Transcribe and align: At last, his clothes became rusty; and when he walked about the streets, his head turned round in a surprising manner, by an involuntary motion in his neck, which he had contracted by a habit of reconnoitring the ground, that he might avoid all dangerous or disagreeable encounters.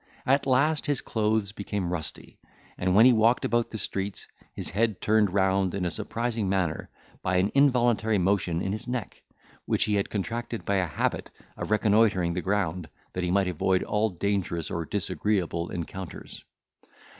At 0.25 0.47
last, 0.47 0.87
his 0.87 0.99
clothes 0.99 1.51
became 1.51 1.93
rusty; 1.93 2.39
and 2.75 2.95
when 2.95 3.05
he 3.05 3.13
walked 3.13 3.45
about 3.45 3.69
the 3.69 3.77
streets, 3.77 4.27
his 4.55 4.71
head 4.71 4.99
turned 4.99 5.29
round 5.31 5.75
in 5.75 5.85
a 5.85 5.91
surprising 5.91 6.49
manner, 6.49 6.89
by 7.21 7.37
an 7.37 7.51
involuntary 7.53 8.17
motion 8.17 8.63
in 8.63 8.71
his 8.71 8.87
neck, 8.87 9.21
which 9.65 9.83
he 9.83 9.93
had 9.93 10.09
contracted 10.09 10.65
by 10.65 10.77
a 10.77 10.87
habit 10.87 11.29
of 11.55 11.69
reconnoitring 11.69 12.33
the 12.33 12.41
ground, 12.41 12.89
that 13.13 13.23
he 13.23 13.29
might 13.29 13.47
avoid 13.47 13.83
all 13.83 14.09
dangerous 14.09 14.71
or 14.71 14.85
disagreeable 14.85 15.69
encounters. 15.69 16.43